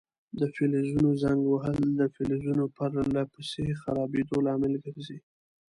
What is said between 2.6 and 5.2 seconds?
پر له پسې خرابیدو لامل ګرځي.